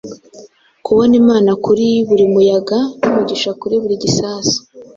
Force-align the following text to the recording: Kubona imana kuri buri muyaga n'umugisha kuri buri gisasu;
Kubona 0.85 1.13
imana 1.21 1.51
kuri 1.65 1.85
buri 2.07 2.25
muyaga 2.33 2.79
n'umugisha 2.99 3.49
kuri 3.61 3.75
buri 3.81 3.95
gisasu; 4.03 4.57